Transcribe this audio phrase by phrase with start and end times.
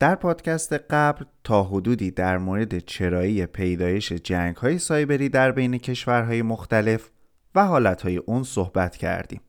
[0.00, 6.42] در پادکست قبل تا حدودی در مورد چرایی پیدایش جنگ های سایبری در بین کشورهای
[6.42, 7.10] مختلف
[7.54, 9.40] و حالتهای اون صحبت کردیم.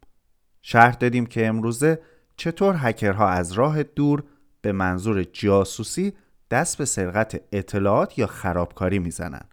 [0.62, 2.02] شرح دادیم که امروزه
[2.38, 4.24] چطور هکرها از راه دور
[4.62, 6.14] به منظور جاسوسی
[6.52, 9.46] دست به سرقت اطلاعات یا خرابکاری می‌زنن.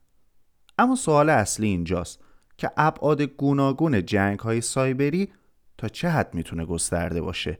[0.78, 2.20] اما سوال اصلی اینجاست
[2.56, 5.32] که ابعاد گوناگون جنگ های سایبری
[5.78, 7.58] تا چه حد می‌تونه گسترده باشه؟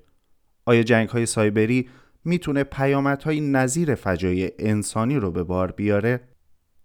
[0.66, 1.89] آیا جنگ های سایبری
[2.27, 6.21] می‌تونه پیامدهای نظیر فجایع انسانی رو به بار بیاره؟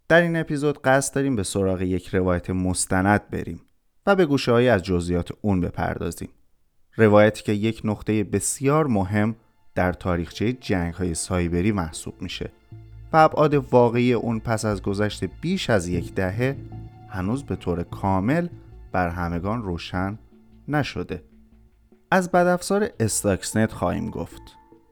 [0.08, 3.62] در این اپیزود قصد داریم به سراغ یک روایت مستند بریم
[4.05, 6.30] و به گوشه از جزئیات اون بپردازیم.
[6.96, 9.35] روایتی که یک نقطه بسیار مهم
[9.76, 12.52] در تاریخچه جنگ های سایبری محسوب میشه
[13.13, 16.58] و ابعاد واقعی اون پس از گذشت بیش از یک دهه
[17.10, 18.48] هنوز به طور کامل
[18.91, 20.20] بر همگان روشن
[20.68, 21.23] نشده
[22.12, 24.41] از بدافزار استاکسنت خواهیم گفت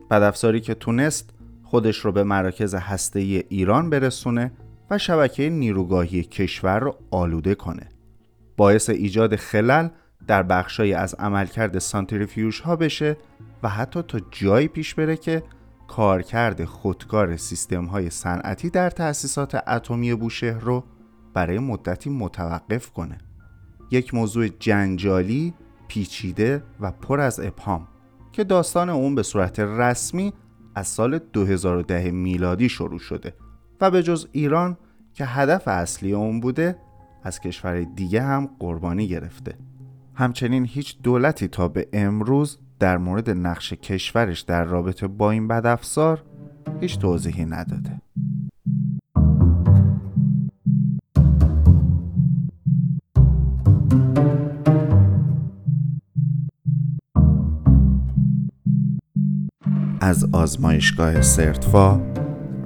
[0.09, 1.30] بدافزاری که تونست
[1.63, 4.51] خودش رو به مراکز هسته ایران برسونه
[4.90, 7.90] و شبکه نیروگاهی کشور رو آلوده کنه.
[8.57, 9.90] باعث ایجاد خلل
[10.27, 13.18] در بخشای از عملکرد سانتریفیوژ ها بشه
[13.63, 15.43] و حتی تا جایی پیش بره که
[15.88, 20.84] کارکرد خودکار سیستم های صنعتی در تأسیسات اتمی بوشهر رو
[21.34, 23.18] برای مدتی متوقف کنه.
[23.91, 25.54] یک موضوع جنجالی،
[25.88, 27.88] پیچیده و پر از ابهام.
[28.32, 30.34] که داستان اون به صورت رسمی
[30.76, 33.34] از سال 2010 میلادی شروع شده
[33.82, 34.77] و به جز ایران
[35.13, 36.76] که هدف اصلی اون بوده
[37.24, 39.57] از کشور دیگه هم قربانی گرفته.
[40.13, 46.24] همچنین هیچ دولتی تا به امروز در مورد نقش کشورش در رابطه با این بدافزار
[46.82, 48.02] هیچ توضیحی نداده.
[60.10, 62.02] از آزمایشگاه سرتفا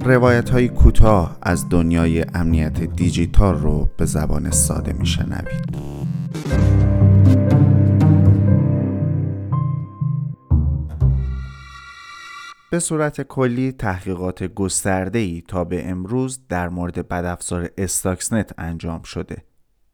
[0.04, 5.76] روایت های کوتاه از دنیای امنیت دیجیتال رو به زبان ساده میشنوید.
[12.70, 19.44] به صورت کلی تحقیقات گسترده ای تا به امروز در مورد بدافزار استاکسنت انجام شده.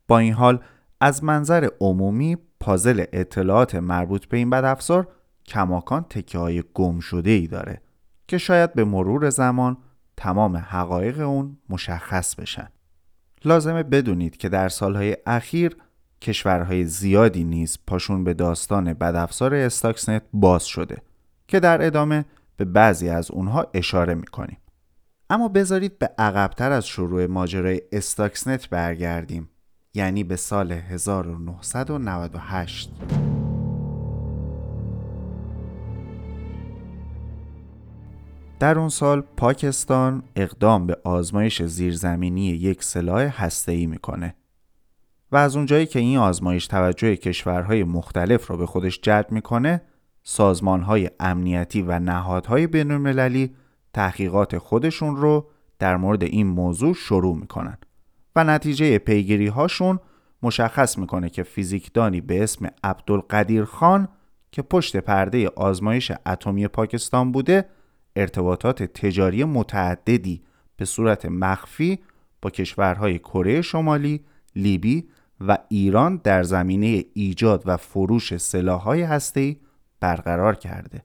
[0.08, 0.60] با این حال
[1.00, 5.08] از منظر عمومی پازل اطلاعات مربوط به این بدافزار
[5.50, 7.80] کماکان تکه های گم شده ای داره
[8.28, 9.76] که شاید به مرور زمان
[10.16, 12.68] تمام حقایق اون مشخص بشن.
[13.44, 15.76] لازمه بدونید که در سالهای اخیر
[16.22, 21.02] کشورهای زیادی نیز پاشون به داستان بدافزار استاکسنت باز شده
[21.48, 22.24] که در ادامه
[22.56, 24.58] به بعضی از اونها اشاره می‌کنیم.
[25.30, 29.50] اما بذارید به عقبتر از شروع ماجرای استاکسنت برگردیم
[29.94, 32.90] یعنی به سال 1998
[38.60, 44.34] در اون سال پاکستان اقدام به آزمایش زیرزمینی یک سلاح هسته‌ای می‌کنه.
[45.32, 49.82] و از اونجایی که این آزمایش توجه کشورهای مختلف رو به خودش جلب می‌کنه
[50.22, 53.54] سازمانهای امنیتی و نهادهای بینالمللی
[53.92, 55.46] تحقیقات خودشون رو
[55.78, 57.78] در مورد این موضوع شروع می‌کنن
[58.36, 59.98] و نتیجه پیگیری هاشون
[60.42, 64.08] مشخص می‌کنه که فیزیکدانی به اسم عبدالقدیر خان
[64.52, 67.64] که پشت پرده آزمایش اتمی پاکستان بوده
[68.16, 70.42] ارتباطات تجاری متعددی
[70.76, 71.98] به صورت مخفی
[72.42, 74.24] با کشورهای کره شمالی،
[74.56, 75.08] لیبی
[75.40, 79.56] و ایران در زمینه ایجاد و فروش سلاح‌های هسته‌ای
[80.00, 81.04] برقرار کرده.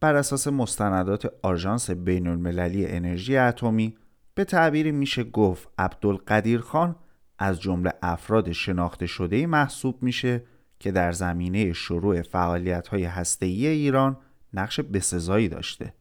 [0.00, 3.96] بر اساس مستندات آژانس بین المللی انرژی اتمی
[4.34, 6.96] به تعبیری میشه گفت عبدالقدیر خان
[7.38, 10.42] از جمله افراد شناخته شده محسوب میشه
[10.78, 14.16] که در زمینه شروع فعالیت های هسته‌ای ایران
[14.52, 15.94] نقش بسزایی داشته.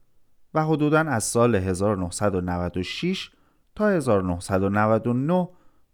[0.53, 3.31] و حدوداً از سال 1996
[3.75, 5.49] تا 1999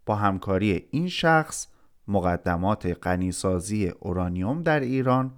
[0.06, 1.68] با همکاری این شخص
[2.08, 5.32] مقدمات غنیسازی اورانیوم در ایران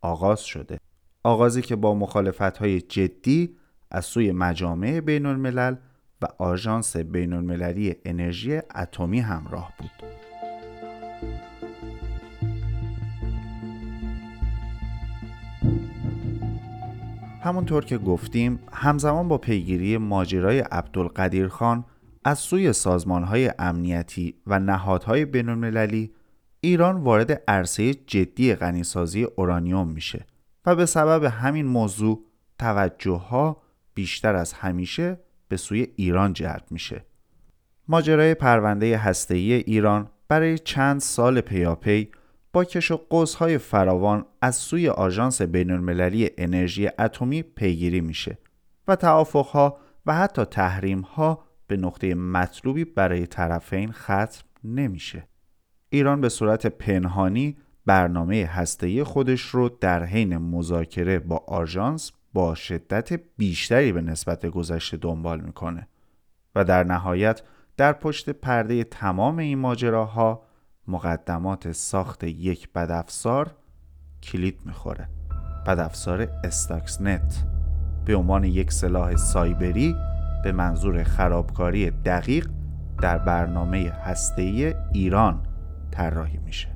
[0.00, 0.78] آغاز شده.
[1.24, 3.56] آغازی که با مخالفت های جدی
[3.90, 5.76] از سوی مجامع بین الملل
[6.22, 9.90] و آژانس بین المللی انرژی اتمی همراه بود.
[17.46, 21.84] همونطور که گفتیم همزمان با پیگیری ماجرای عبدالقدیر خان
[22.24, 26.12] از سوی سازمانهای امنیتی و نهادهای بینالمللی
[26.60, 30.26] ایران وارد عرصه جدی غنیسازی اورانیوم میشه
[30.66, 32.24] و به سبب همین موضوع
[32.58, 33.62] توجه ها
[33.94, 37.04] بیشتر از همیشه به سوی ایران جلب میشه.
[37.88, 42.10] ماجرای پرونده هسته‌ای ایران برای چند سال پیاپی
[42.56, 42.98] با کش و
[43.38, 48.38] های فراوان از سوی آژانس بین المللی انرژی اتمی پیگیری میشه
[48.88, 55.28] و توافقها و حتی تحریمها به نقطه مطلوبی برای طرفین ختم نمیشه.
[55.88, 57.56] ایران به صورت پنهانی
[57.86, 64.96] برنامه هسته‌ای خودش رو در حین مذاکره با آژانس با شدت بیشتری به نسبت گذشته
[64.96, 65.88] دنبال می‌کنه
[66.54, 67.42] و در نهایت
[67.76, 70.45] در پشت پرده تمام این ماجراها
[70.88, 73.50] مقدمات ساخت یک بدافزار
[74.22, 75.08] کلید می‌خوره.
[75.66, 77.44] بدافزار استاکسنت
[78.04, 79.96] به عنوان یک سلاح سایبری
[80.44, 82.48] به منظور خرابکاری دقیق
[83.02, 85.46] در برنامه هسته‌ای ایران
[85.90, 86.68] طراحی میشه.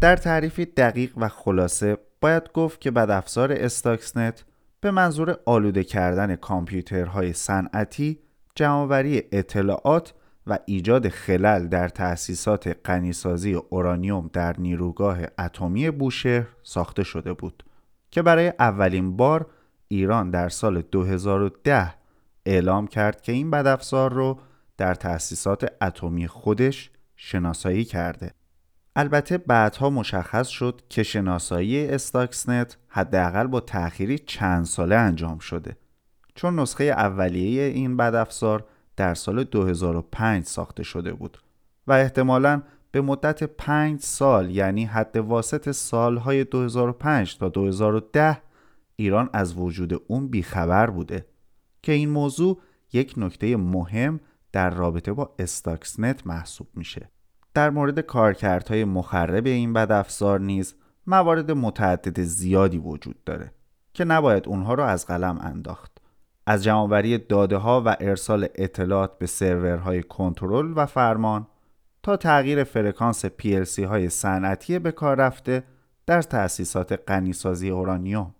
[0.00, 4.44] در تعریفی دقیق و خلاصه باید گفت که بدافزار استاکسنت
[4.80, 8.18] به منظور آلوده کردن کامپیوترهای صنعتی،
[8.54, 10.14] جمعآوری اطلاعات
[10.46, 17.62] و ایجاد خلل در تأسیسات غنیسازی اورانیوم در نیروگاه اتمی بوشهر ساخته شده بود
[18.10, 19.46] که برای اولین بار
[19.88, 21.94] ایران در سال 2010
[22.46, 24.38] اعلام کرد که این بدافزار رو
[24.76, 28.30] در تأسیسات اتمی خودش شناسایی کرده.
[28.96, 35.76] البته بعدها مشخص شد که شناسایی استاکسنت حداقل با تأخیری چند ساله انجام شده
[36.34, 38.64] چون نسخه اولیه این بدافزار
[38.96, 41.38] در سال 2005 ساخته شده بود
[41.86, 42.62] و احتمالاً
[42.94, 48.42] به مدت 5 سال یعنی حد واسط سالهای 2005 تا 2010
[48.96, 51.26] ایران از وجود اون بیخبر بوده
[51.82, 52.60] که این موضوع
[52.92, 54.20] یک نکته مهم
[54.52, 57.10] در رابطه با استاکسنت محسوب میشه.
[57.54, 60.74] در مورد کارکردهای مخرب این بدافزار نیز
[61.06, 63.52] موارد متعدد زیادی وجود داره
[63.94, 65.93] که نباید اونها را از قلم انداخت.
[66.46, 71.46] از جمعآوری داده ها و ارسال اطلاعات به سرورهای کنترل و فرمان
[72.02, 75.64] تا تغییر فرکانس PLC های صنعتی به کار رفته
[76.06, 78.34] در تأسیسات غنیسازی اورانیوم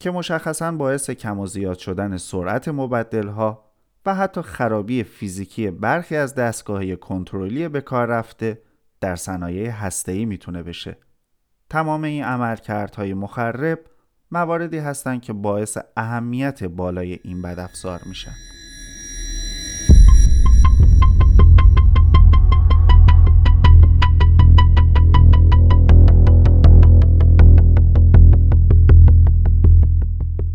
[0.00, 3.64] که مشخصا باعث کم و زیاد شدن سرعت مبدل ها
[4.06, 8.62] و حتی خرابی فیزیکی برخی از دستگاه کنترلی به کار رفته
[9.00, 10.96] در صنایع هسته‌ای می‌تونه بشه.
[11.70, 13.78] تمام این عملکردهای مخرب
[14.30, 18.34] مواردی هستند که باعث اهمیت بالای این بدافزار میشن.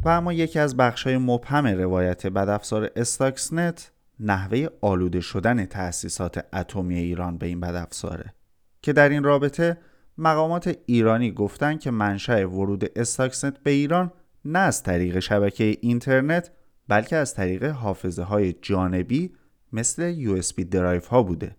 [0.05, 7.37] و اما یکی از های مبهم روایت بدافزار استاکسنت نحوه آلوده شدن تأسیسات اتمی ایران
[7.37, 8.33] به این بدافزاره
[8.81, 9.77] که در این رابطه
[10.21, 14.11] مقامات ایرانی گفتند که منشأ ورود استاکسنت به ایران
[14.45, 16.51] نه از طریق شبکه اینترنت
[16.87, 19.33] بلکه از طریق حافظه های جانبی
[19.73, 21.55] مثل USB درایف ها بوده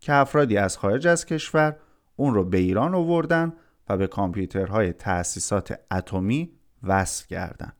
[0.00, 1.76] که افرادی از خارج از کشور
[2.16, 3.52] اون رو به ایران آوردن
[3.88, 7.76] و به کامپیوترهای تأسیسات اتمی وصل کردند.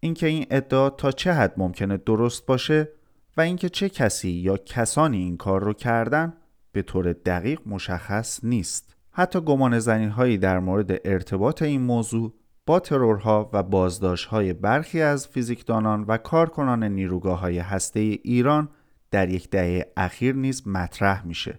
[0.00, 2.88] اینکه این ادعا تا چه حد ممکنه درست باشه
[3.36, 6.32] و اینکه چه کسی یا کسانی این کار رو کردن
[6.72, 8.91] به طور دقیق مشخص نیست.
[9.12, 12.34] حتی گمان زنین هایی در مورد ارتباط این موضوع
[12.66, 18.68] با ترورها و بازداشت های برخی از فیزیکدانان و کارکنان نیروگاه های هسته ایران
[19.10, 21.58] در یک دهه اخیر نیز مطرح میشه.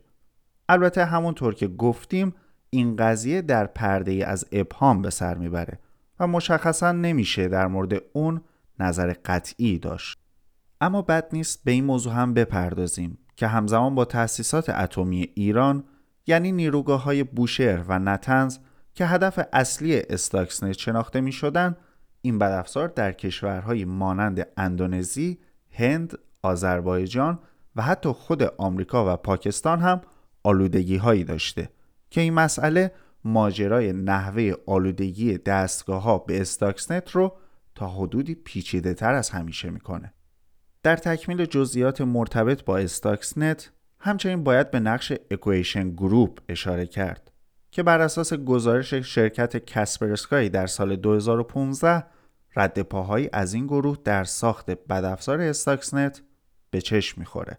[0.70, 2.34] البته همونطور که گفتیم
[2.70, 5.80] این قضیه در پرده از ابهام به سر می‌بره
[6.20, 8.42] و مشخصا نمیشه در مورد اون
[8.80, 10.20] نظر قطعی داشت
[10.82, 15.84] اما بد نیست به این موضوع هم بپردازیم که همزمان با تأسیسات اتمی ایران
[16.28, 18.58] یعنی نیروگاه های بوشهر و نتنز
[18.94, 21.78] که هدف اصلی استاکسنت شناخته می شدن
[22.22, 25.40] این بدافزار در کشورهای مانند اندونزی،
[25.72, 27.40] هند، آذربایجان
[27.76, 30.02] و حتی خود آمریکا و پاکستان هم
[30.44, 31.70] آلودگی هایی داشته
[32.10, 32.92] که این مسئله
[33.26, 37.38] ماجرای نحوه آلودگی دستگاه ها به استاکسنت رو
[37.76, 40.14] تا حدودی پیچیده تر از همیشه می‌کنه.
[40.84, 43.72] در تکمیل جزئیات مرتبط با استاکسنت
[44.06, 47.32] همچنین باید به نقش Equation Group اشاره کرد
[47.72, 52.04] که بر اساس گزارش شرکت کسپرسکای در سال 2015
[52.56, 56.22] رد پاهایی از این گروه در ساخت بدافزار استاکسنت
[56.72, 57.58] به چشم می‌خوره.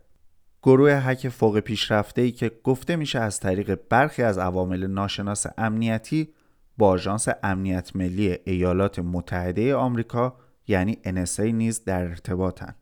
[0.62, 6.34] گروه هک فوق پیشرفته که گفته میشه از طریق برخی از عوامل ناشناس امنیتی
[6.78, 10.36] با آژانس امنیت ملی ایالات متحده آمریکا
[10.68, 12.74] یعنی NSA نیز در ارتباطن.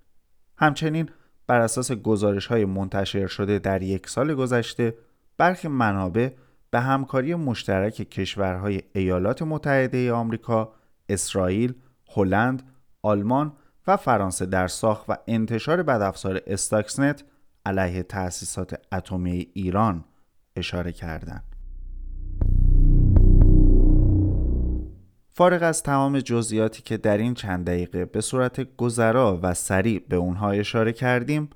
[0.56, 1.10] همچنین
[1.52, 4.94] بر اساس گزارش های منتشر شده در یک سال گذشته
[5.36, 6.30] برخی منابع
[6.70, 10.72] به همکاری مشترک کشورهای ایالات متحده آمریکا،
[11.08, 11.74] اسرائیل،
[12.16, 12.62] هلند،
[13.02, 13.52] آلمان
[13.86, 17.24] و فرانسه در ساخت و انتشار بدافزار استاکسنت
[17.66, 20.04] علیه تأسیسات اتمی ایران
[20.56, 21.51] اشاره کردند.
[25.34, 30.16] فارغ از تمام جزئیاتی که در این چند دقیقه به صورت گذرا و سریع به
[30.16, 31.50] اونها اشاره کردیم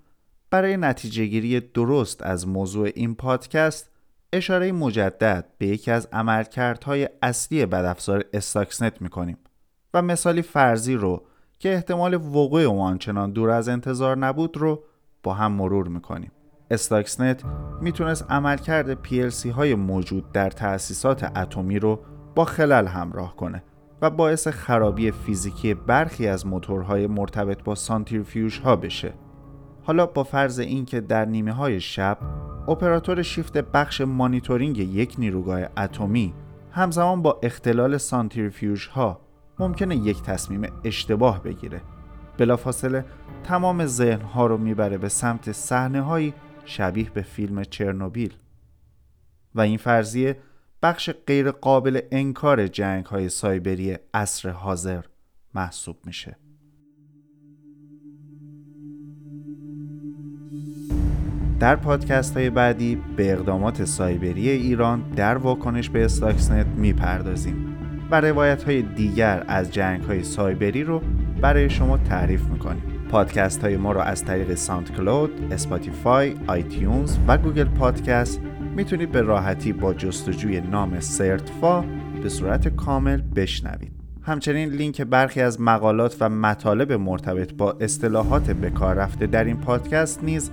[0.51, 3.91] برای نتیجه گیری درست از موضوع این پادکست
[4.33, 9.39] اشاره مجدد به یکی از عملکردهای اصلی بدافزار استاکسنت می‌کنیم
[9.95, 11.27] و مثالی فرضی رو
[11.59, 14.83] که احتمال وقوع او آنچنان دور از انتظار نبود رو
[15.23, 16.33] با هم مرور می‌کنیم.
[16.71, 17.43] استاکسنت
[17.81, 23.63] می‌تونست عملکرد PLC های موجود در تأسیسات اتمی رو با خلل همراه کنه
[24.03, 29.13] و باعث خرابی فیزیکی برخی از موتورهای مرتبط با سانتریفیوژ ها بشه.
[29.83, 32.19] حالا با فرض اینکه در نیمه های شب
[32.69, 36.35] اپراتور شیفت بخش مانیتورینگ یک نیروگاه اتمی
[36.71, 39.21] همزمان با اختلال سانتریفیوژ ها
[39.59, 41.81] ممکنه یک تصمیم اشتباه بگیره.
[42.39, 43.05] بلافاصله
[43.45, 48.35] تمام ذهن ها رو می‌بره به سمت صحنه هایی شبیه به فیلم چرنوبیل.
[49.55, 50.37] و این فرضیه
[50.87, 55.05] بخش غیر قابل انکار جنگ های سایبری عصر حاضر
[55.55, 56.37] محسوب میشه.
[61.61, 67.77] در پادکست های بعدی به اقدامات سایبری ایران در واکنش به استاکسنت می‌پردازیم
[68.11, 71.03] و روایت های دیگر از جنگ های سایبری رو
[71.41, 72.83] برای شما تعریف می‌کنیم.
[73.11, 78.41] پادکست های ما رو از طریق ساند کلود، اسپاتیفای، آیتیونز و گوگل پادکست
[78.77, 81.85] می‌تونید به راحتی با جستجوی نام سرتفا
[82.23, 83.93] به صورت کامل بشنوید.
[84.23, 89.57] همچنین لینک برخی از مقالات و مطالب مرتبط با اصطلاحات به کار رفته در این
[89.57, 90.51] پادکست نیز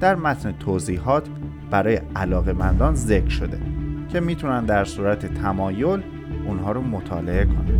[0.00, 1.28] در متن توضیحات
[1.70, 3.58] برای علاقه مندان ذکر شده
[4.08, 6.02] که می‌تونن در صورت تمایل
[6.46, 7.73] اونها رو مطالعه کنن